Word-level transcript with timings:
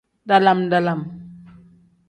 Dalam-dalam. 0.29 0.99